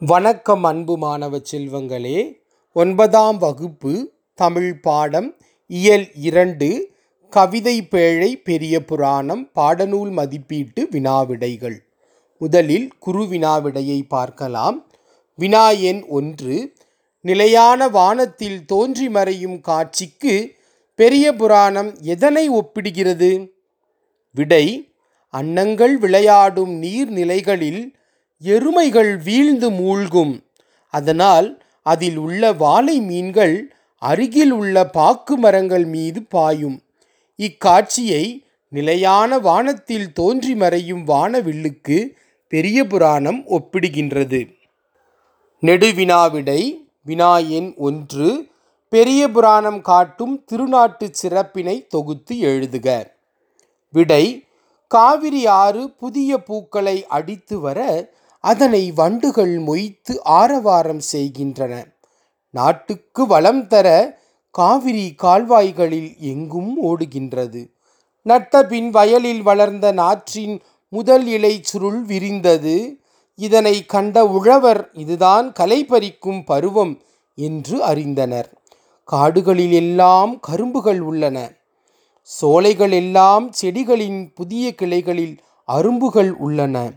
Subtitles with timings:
[0.00, 2.40] வணக்கம் அன்பு மாணவ செல்வங்களே.
[2.72, 5.36] ஒன்பதாம் வகுப்பு தமிழ் பாடம்
[5.66, 6.90] இயல் இரண்டு
[7.30, 11.76] கவிதை பேழை பெரிய புராணம் பாடநூல் மதிப்பீட்டு வினாவிடைகள்.
[12.38, 14.86] முதலில் குரு வினாவிடையை பார்க்கலாம்.
[15.36, 16.72] வினா எண் ஒன்று
[17.20, 20.54] நிலையான வானத்தில் தோன்றி மறையும் காட்சிக்கு
[20.94, 23.50] பெரிய புராணம் எதனை ஒப்பிடுகிறது?
[24.32, 24.92] விடை
[25.32, 27.96] அன்னங்கள் விளையாடும் நீர்நிலைகளில்
[28.42, 30.44] எருமைகள் வீழ்ந்து மூழ்கும்.
[30.90, 36.82] அதனால் அதில் உள்ள வாளை மீன்கள் அருகில் உள்ள பாக்கு மரங்கள் மீது பாயும்.
[37.36, 42.14] இக்காட்சியை நிலையான வானத்தில் தோன்றி மறையும் வானவில்லுக்கு
[42.48, 44.56] பெரிய புராணம் ஒப்பிடுகின்றது.
[45.62, 48.46] நெடுவினாவிடை வினா எண் ஒன்று
[48.88, 53.06] பெரிய புராணம் காட்டும் திருநாட்டுச் சிறப்பினை தொகுத்து எழுதுக.
[53.88, 54.44] விடை
[54.88, 61.86] காவிரி ஆறு புதிய பூக்களை அடித்து வர அதனை வண்டுகள் மொய்த்து ஆரவாரம் செய்கின்றன.
[62.50, 64.18] நாட்டுக்கு வளம் தர
[64.50, 67.70] காவிரி கால்வாய்களில் எங்கும் ஓடுகின்றது.
[68.24, 73.00] நட்டபின் வயலில் வளர்ந்த நாற்றின் முதல் இலை சுருள் விரிந்தது.
[73.34, 77.02] இதனை கண்ட உழவர் இதுதான் கலை பறிக்கும் பருவம்
[77.34, 78.52] என்று அறிந்தனர்.
[79.04, 81.52] காடுகளில் எல்லாம் கரும்புகள் உள்ளன.
[82.22, 86.90] சோலைகள் எல்லாம் செடிகளின் புதிய கிளைகளில் அரும்புகள் உள்ளன.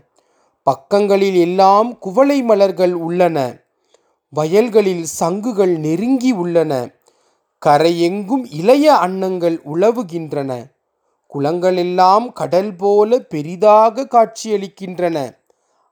[0.62, 3.60] பக்கங்களில் எல்லாம் குவளை மலர்கள் உள்ளன.
[4.28, 6.90] வயல்களில் சங்குகள் நெருங்கி உள்ளன.
[7.66, 10.64] கரையெங்கும் இளைய அன்னங்கள் உழவுகின்றன.
[11.34, 15.36] குளங்களெல்லாம் கடல் போல பெரிதாக காட்சியளிக்கின்றன.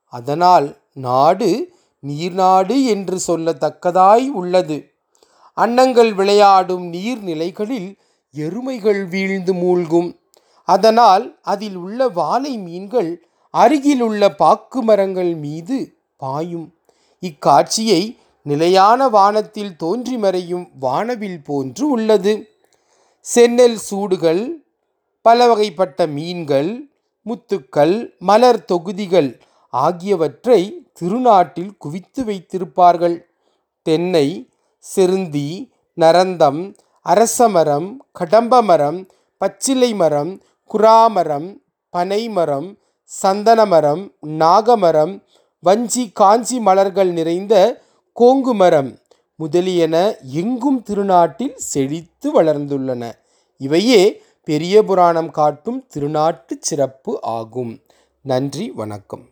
[0.04, 1.72] அதனால் நாடு
[2.06, 4.90] நீர்நாடு என்று சொல்லத்தக்கதாய் உள்ளது.
[5.56, 7.96] அன்னங்கள் விளையாடும் நீர்நிலைகளில்
[8.34, 10.20] எருமைகள் வீழ்ந்து மூழ்கும்.
[10.64, 16.74] அதனால் அதில் உள்ள வாலை மீன்கள் அருகிலுள்ள பாக்கு மரங்கள் மீது பாயும்.
[17.20, 22.48] இக்காட்சியை நிலையான வானத்தில் தோன்றி மறையும் வானவில் போன்று உள்ளது.
[23.34, 24.64] செந்நெல் சூடுகள்
[25.22, 26.88] பல வகைப்பட்ட மீன்கள்
[27.26, 33.20] முத்துக்கள் மலர் தொகுதிகள் ஆகியவற்றை திருநாட்டில் குவித்து வைத்திருப்பார்கள்.
[33.82, 34.48] தென்னை
[34.96, 36.74] செருந்தி நரந்தம்
[37.06, 39.08] அரசமரம் கடம்பமரம்
[39.38, 40.42] பச்சிலை மரம்
[40.74, 41.48] குறாமரம்
[41.90, 42.79] பனைமரம்
[43.22, 45.22] சந்தனமரம் நாகமரம்
[45.60, 47.82] வஞ்சி காஞ்சி மலர்கள் நிறைந்த
[48.20, 48.98] கோங்கு மரம்
[49.36, 53.12] முதலியன எங்கும் திருநாட்டில் செழித்து வளர்ந்துள்ளன.
[53.58, 57.78] இவையே பெரிய புராணம் காட்டும் திருநாட்டு சிறப்பு ஆகும்.
[58.22, 59.29] நன்றி வணக்கம்.